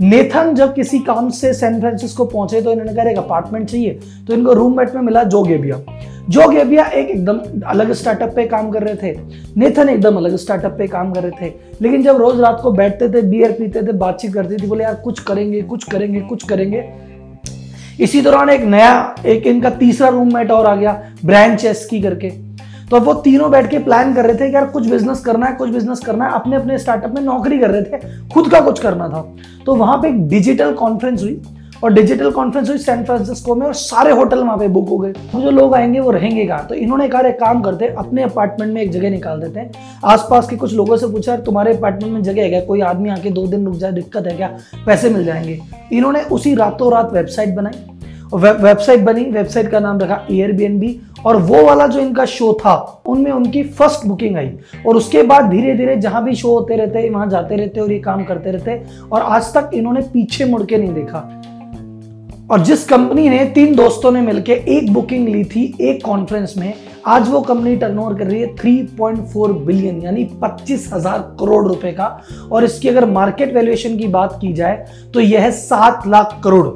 नेथन 0.01 0.53
जब 0.55 0.73
किसी 0.73 0.99
काम 0.99 1.29
से 1.29 1.53
सैन 1.53 1.79
फ्रांसिस्को 1.79 2.25
पहुँचे 2.25 2.61
तो 2.61 2.71
इन्होंने 2.71 2.93
कहा, 2.93 3.09
एक 3.09 3.17
अपार्टमेंट 3.17 3.69
चाहिए। 3.69 3.99
तो 4.27 4.33
इनको 4.33 4.53
रूममेट 4.53 4.95
में 4.95 5.01
मिला 5.01 5.23
जो 5.23 5.41
गेबिया 5.43 5.81
जो 6.29 6.47
गेबिया 6.49 6.85
एक 6.85 7.09
एकदम 7.09 7.39
अलग 7.67 7.91
स्टार्टअप 7.91 8.33
पे 8.35 8.45
काम 8.45 8.69
कर 8.71 8.83
रहे 8.83 8.95
थे। 8.95 9.17
नेथन 9.57 9.89
एकदम 9.89 10.15
अलग 10.15 10.35
स्टार्टअप 10.35 10.75
पे 10.77 10.87
काम 10.87 11.11
कर 11.13 11.23
रहे 11.23 11.31
थे। 11.41 11.53
लेकिन 11.81 12.03
जब 12.03 12.17
रोज 12.17 12.39
रात 12.39 12.59
को 12.63 12.71
बैठते 12.71 13.09
थे 13.09 13.21
बियर 13.21 13.51
पीते 13.51 13.81
थे, 13.81 13.91
बातचीत 13.91 14.33
करते 14.33 14.55
थे, 14.55 14.67
बोले, 14.67 14.83
यार, 14.83 14.95
कुछ 14.95 15.19
करेंगे 15.19 15.61
कुछ 15.61 15.83
करेंगे 15.83 16.21
कुछ 16.21 16.43
करेंगे। 16.43 16.83
इसी 17.99 18.21
दौरान 18.21 18.49
एक 18.49 18.61
नया, 18.61 19.15
एक 19.25 19.47
इनका 19.47 19.69
तीसरा 19.69 20.07
रूममेट 20.07 20.51
और 20.51 20.65
आ 20.65 20.75
गया 20.75 21.11
ब्रांड 21.25 21.57
चेस्की 21.57 22.01
करके। 22.01 22.44
तो 22.91 22.99
वो 22.99 23.13
तीनों 23.15 23.49
बैठ 23.51 23.69
के 23.69 23.77
प्लान 23.79 24.13
कर 24.13 24.25
रहे 24.25 24.35
थे 24.35 24.49
कि 24.49 24.55
यार 24.55 24.65
कुछ 24.65 24.87
बिज़नेस 24.87 25.19
करना 25.19 25.45
है, 25.45 25.53
कुछ 25.53 25.69
बिज़नेस 25.69 25.99
करना 25.99 26.25
है 26.25 26.31
अपने 26.31 26.55
अपने 26.55 26.77
स्टार्टअप 26.77 27.11
में 27.11 27.21
नौकरी 27.21 27.57
कर 27.59 27.71
रहे 27.71 27.81
थे, 27.81 28.27
खुद 28.29 28.49
का 28.51 28.59
कुछ 28.61 28.79
करना 28.79 29.07
था। 29.09 29.25
तो 29.65 29.75
वहाँ 29.75 29.97
पे 29.97 30.07
एक 30.07 30.27
डिजिटल 30.29 30.73
कॉन्फ्रेंस 30.73 31.21
हुई 31.23 31.41
और 31.83 31.93
डिजिटल 31.93 32.29
कॉन्फ्रेंस 32.31 32.69
हुई 32.69 32.77
सैन 32.77 33.03
फ्रांसिस्को 33.03 33.55
में 33.55 33.65
और 33.67 33.73
सारे 33.73 34.11
होटल 34.11 34.39
वहाँ 34.39 34.57
पे 34.57 34.67
बुक 34.67 34.89
हो 34.89 34.97
गए। 34.97 35.11
तो 35.11 35.41
जो 35.41 35.51
लोग 35.51 35.73
आएँगे 35.75 35.99
वो 35.99 36.11
रहेंगे 36.11 36.45
कहा? 36.45 36.57
तो 36.59 36.75
इन्होंने 36.75 37.07
कहा 37.09 37.21
एक 37.21 37.39
काम 37.39 37.61
करते, 37.61 37.87
अपने 37.87 38.23
अपार्टमेंट 38.23 38.73
में 38.73 38.81
एक 38.81 38.91
जगह 38.91 39.09
निकाल 39.09 39.41
देते। 39.41 39.59
हैं 39.59 39.71
आसपास 40.05 40.49
के 40.49 40.55
कुछ 40.55 40.73
लोगों 40.73 40.97
से 40.97 41.07
पूछा 41.07 41.37
तुम्हारे 41.37 41.73
अपार्टमेंट 41.77 42.13
में 42.13 42.21
जगह 42.23 42.41
है 42.41 42.49
क्या? 42.49 42.61
कोई 42.61 42.81
आदमी 42.83 43.09
आके 43.09 43.29
दो 43.29 43.47
दिन 43.47 43.65
रुक 43.65 43.75
जाए, 43.75 43.91
दिक्कत 43.91 44.27
है 44.27 44.35
क्या? 44.37 44.55
पैसे 44.85 45.09
मिल 45.09 45.25
जाएँगे। 45.25 45.59
इन्होंने 45.91 46.21
उसी 46.31 46.55
रातों 46.55 46.91
रात 46.91 47.13
वेबसाइट 47.13 47.55
बनाई 47.55 47.83
वेबसाइट 48.33 49.01
बनी 49.01 49.23
वेबसाइट 49.23 49.69
का 49.71 49.79
नाम 49.79 49.99
रखा 49.99 50.19
एयर 50.31 50.51
और 51.25 51.37
वो 51.37 51.65
वाला 51.65 51.87
जो 51.87 51.99
इनका 51.99 52.25
शो 52.25 52.53
था, 52.53 53.03
उनमें 53.05 53.31
उनकी 53.31 53.63
फ़र्स्ट 53.63 54.05
बुकिंग 54.07 54.37
आई। 54.37 54.51
और 54.87 54.95
उसके 54.95 55.23
बाद 55.23 55.49
धीरे 55.49 55.75
धीरे 55.75 55.95
जहाँ 55.95 56.23
भी 56.23 56.35
शो 56.35 56.49
होते 56.49 56.75
रहते, 56.75 57.09
वहाँ 57.09 57.29
जाते 57.29 57.55
रहते 57.55 57.79
और 57.79 57.91
ये 57.91 57.99
काम 57.99 58.23
करते 58.23 58.51
रहते, 58.51 58.81
और 59.11 59.21
आज 59.21 59.53
तक 59.53 59.69
इन्होंने 59.73 60.01
पीछे 60.01 60.45
मुड़ 60.45 60.63
के 60.63 60.77
नहीं 60.77 60.93
देखा। 60.93 61.44
और 62.51 62.63
जिस 62.63 62.83
कंपनी 62.85 63.29
ने 63.29 63.43
तीन 63.45 63.75
दोस्तों 63.75 64.11
ने 64.11 64.19
मिलकर 64.21 64.51
एक 64.51 64.91
बुकिंग 64.93 65.27
ली 65.27 65.43
थी 65.45 65.63
एक 65.81 66.03
कॉन्फ्रेंस 66.05 66.53
में, 66.57 66.73
आज 67.05 67.29
वो 67.29 67.39
कंपनी 67.41 67.75
टर्नओवर 67.75 68.17
कर 68.17 68.27
रही 68.27 68.41
है 68.41 68.55
3.4 68.55 69.53
बिलियन 69.65 70.01
यानी 70.01 70.23
पच्चीस 70.41 70.89
हज़ार 70.93 71.19
करोड़ 71.39 71.67
रुपए 71.67 71.91
का। 71.91 72.07
और 72.51 72.63
इसकी 72.63 72.89
अगर 72.89 73.05
मार्केट 73.07 73.53
वैल्यूएशन 73.55 73.97
की 73.97 74.07
बात 74.07 74.37
की 74.41 74.53
जाए 74.53 74.85
तो 75.13 75.19
यह 75.19 75.41
है 75.41 75.51
सात 75.53 76.07
लाख 76.07 76.39
करोड़। 76.43 76.67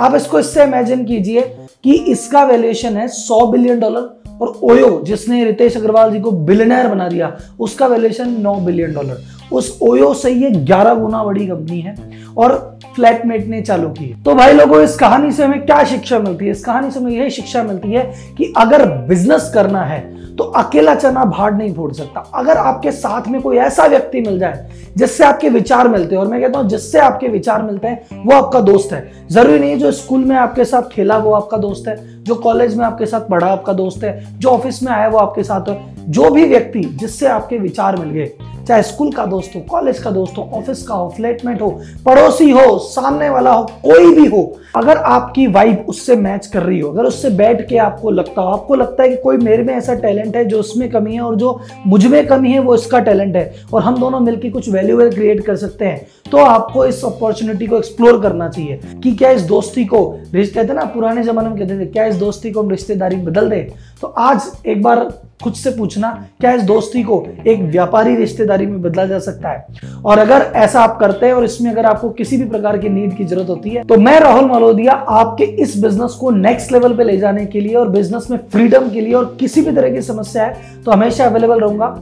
आप 0.00 0.14
इसको 0.14 0.38
इससे 0.38 0.64
इमेजिन 0.64 1.04
कीजिए 1.04 1.42
कि 1.84 1.94
इसका 2.12 2.44
वैल्यूएशन 2.44 2.96
है 2.96 3.08
100 3.08 3.46
बिलियन 3.52 3.80
डॉलर 3.80 4.38
और 4.40 4.58
ओयो, 4.62 5.00
जिसने 5.04 5.44
रितेश 5.44 5.76
अग्रवाल 5.76 6.12
जी 6.12 6.20
को 6.20 6.30
बिलियनर 6.30 6.88
बना 6.88 7.08
दिया, 7.08 7.36
उसका 7.60 7.86
वैल्यूएशन 7.86 8.36
9 8.42 8.58
बिलियन 8.60 8.94
डॉलर 8.94 9.22
उस 9.52 9.78
ओयो 9.82 10.12
से 10.14 10.30
ये 10.30 10.50
11 10.64 10.94
गुना 10.94 11.22
बड़ी 11.24 11.46
कंपनी 11.46 11.80
है 11.80 11.94
और 12.38 12.78
फ्लैटमेट 12.96 13.46
ने 13.46 13.60
चालू 13.62 13.88
की 13.88 14.12
तो 14.24 14.34
भाई 14.34 14.52
लोगों, 14.52 14.82
इस 14.82 14.96
कहानी 14.96 15.32
से 15.32 15.44
हमें 15.44 15.64
क्या 15.66 15.82
शिक्षा 15.84 16.18
मिलती 16.18 16.44
है? 16.44 16.50
इस 16.50 16.64
कहानी 16.64 16.90
से 16.90 17.00
हमें 17.00 17.12
यही 17.12 17.30
शिक्षा 17.30 17.62
मिलती 17.62 17.92
है 17.92 18.02
कि 18.38 18.52
अगर 18.56 18.88
बिज़नेस 19.08 19.50
करना 19.54 19.84
है 19.84 20.14
तो 20.36 20.44
अकेला 20.44 20.94
चना 20.94 21.24
भाड़ 21.24 21.52
नहीं 21.54 21.72
फोड़ 21.74 21.92
सकता। 21.92 22.20
अगर 22.34 22.56
आपके 22.58 22.90
साथ 22.92 23.28
में 23.28 23.40
कोई 23.42 23.56
ऐसा 23.56 23.84
व्यक्ति 23.86 24.20
मिल 24.20 24.38
जाए, 24.38 24.66
जिससे 24.96 25.24
आपके 25.24 25.48
विचार 25.48 25.88
मिलते 25.88 26.14
हैं, 26.14 26.22
और 26.22 26.28
मैं 26.28 26.40
कहता 26.40 26.58
हूँ, 26.58 26.68
जिससे 26.68 26.98
आपके 26.98 27.28
विचार 27.28 27.62
मिलते 27.62 27.88
हैं, 27.88 28.24
वो 28.24 28.34
आपका 28.34 28.60
दोस्त 28.60 28.92
है। 28.92 29.10
ज़रूरी 29.30 29.58
नहीं 29.58 29.70
है 29.70 29.78
जो 29.78 29.92
स्कूल 29.92 30.24
में 30.24 30.34
आपके 30.36 30.64
साथ 30.64 30.90
खेला 30.92 31.16
वो 31.18 31.32
आपका 31.32 31.56
दोस्त 31.56 31.88
है, 31.88 31.96
जो 32.22 32.34
कॉलेज 32.34 32.76
में 32.76 32.84
आपके 32.84 33.06
साथ 33.06 33.20
पढ़ा 33.20 33.46
आपका 33.46 33.72
दोस्त 33.72 34.04
है, 34.04 34.38
जो 34.38 34.48
ऑफ़िस 34.48 34.82
में 34.82 34.92
आया 34.92 35.08
वो 35.08 35.18
आपके 35.18 35.42
साथ 35.42 35.68
है। 35.68 35.94
जो 36.08 36.30
भी 36.30 36.44
व्यक्ति 36.44 36.82
जिससे 36.94 37.26
आपके 37.26 37.58
विचार 37.58 37.96
मिल 37.96 38.10
गए 38.10 38.30
चाहे 38.68 38.82
स्कूल 38.82 39.12
का 39.12 39.24
दोस्त 39.26 39.56
हो, 39.56 39.60
कॉलेज 39.60 39.98
का 39.98 40.10
दोस्त 40.10 40.38
हो, 40.38 40.42
ऑफ़िस 40.54 40.82
का 40.82 40.94
हो, 40.94 41.08
फ्लैटमेट 41.16 41.60
हो, 41.62 41.68
पड़ोसी 42.06 42.50
हो, 42.50 42.78
सामने 42.78 43.28
वाला 43.30 43.52
हो, 43.52 43.64
कोई 43.84 44.14
भी 44.14 44.26
हो, 44.26 44.42
अगर 44.76 44.96
आपकी 44.96 45.46
वाइब 45.46 45.84
उससे 45.88 46.16
मैच 46.16 46.46
कर 46.46 46.62
रही 46.62 46.80
हो, 46.80 46.90
अगर 46.92 47.04
उससे 47.04 47.30
बैठ 47.32 47.66
के 47.68 47.76
आपको 47.78 48.10
लगता 48.10 48.42
हो, 48.42 48.48
आपको 48.48 48.74
लगता 48.74 49.02
है 49.02 49.08
कि 49.08 49.16
कोई 49.16 49.36
मेरे 49.36 49.62
में 49.62 49.74
ऐसा 49.74 49.94
टैलेंट 49.96 50.36
है 50.36 50.44
जो 50.44 50.60
उसमें 50.60 50.88
कमी 50.90 51.14
है 51.14 51.20
और 51.20 51.36
जो 51.36 51.60
मुझमें 51.86 52.26
कमी 52.26 52.52
है, 52.52 52.58
वो 52.58 52.74
इसका 52.74 53.00
टैलेंट 53.00 53.36
है 53.36 53.52
और 53.72 53.82
हम 53.82 53.98
दोनों 54.00 54.20
मिलकर 54.20 54.50
कुछ 54.50 54.68
वैल्यूएबल 54.68 55.14
क्रिएट 55.14 55.44
कर 55.46 55.56
सकते 55.56 55.84
हैं 55.84 56.06
तो 56.30 56.38
आपको 56.38 56.84
इस 56.86 57.04
अपॉर्चुनिटी 57.04 57.66
को 57.66 57.76
एक्सप्लोर 57.78 58.20
करना 58.22 58.48
चाहिए 58.48 58.80
कि 59.02 59.12
क्या 59.12 59.30
इस 59.30 59.42
दोस्ती 59.42 59.84
को 59.84 60.00
रिश्ते 60.34 60.64
थे 60.64 60.74
ना, 60.74 60.84
पुराने 60.84 61.22
जमाने 61.22 61.48
में 61.48 61.58
कहते 61.58 61.78
थे, 61.80 61.86
क्या 61.86 62.04
इस 62.06 62.14
दोस्ती 62.16 62.50
को 62.50 62.62
हम 62.62 62.70
रिश्तेदारी 62.70 63.16
बदल 63.16 63.48
दे? 63.50 63.60
तो 64.00 64.06
आज 64.08 64.50
एक 64.66 64.82
बार 64.82 65.08
खुद 65.42 65.54
से 65.54 65.70
पूछना, 65.70 66.10
क्या 66.40 66.52
इस 66.52 66.62
दोस्ती 66.62 67.02
को 67.02 67.24
एक 67.46 67.60
व्यापारी 67.62 68.14
रिश्तेदारी 68.16 68.55
में 68.66 68.80
बदला 68.82 69.04
जा 69.06 69.18
सकता 69.18 69.48
है। 69.48 69.66
और 70.04 70.18
अगर 70.18 70.42
ऐसा 70.56 70.80
आप 70.80 70.96
करते 70.98 71.26
हैं 71.26 71.32
और 71.32 71.44
इसमें 71.44 71.70
अगर 71.70 71.86
आपको 71.86 72.10
किसी 72.10 72.36
भी 72.36 72.44
प्रकार 72.44 72.78
की 72.78 72.88
नीड 72.88 73.16
की 73.16 73.24
ज़रूरत 73.24 73.48
होती 73.48 73.70
है 73.70 73.84
तो 73.84 73.96
मैं 73.96 74.18
राहुल 74.20 74.50
मलोदिया 74.50 74.92
आपके 74.92 75.44
इस 75.62 75.76
बिज़नेस 75.82 76.12
को 76.12 76.30
नेक्स्ट 76.30 76.72
लेवल 76.72 76.96
पे 76.96 77.04
ले 77.04 77.16
जाने 77.16 77.46
के 77.46 77.60
लिए 77.60 77.74
और 77.74 77.88
बिज़नेस 77.88 78.26
में 78.30 78.38
फ्रीडम 78.52 78.88
के 78.90 79.00
लिए 79.00 79.14
और 79.14 79.36
किसी 79.40 79.62
भी 79.62 79.72
तरह 79.72 79.90
की 79.90 80.02
समस्या 80.02 80.44
है 80.44 80.82
तो 80.84 80.90
हमेशा 80.90 81.26
अवेलेबल 81.26 81.60
रहूँगा। 81.60 81.94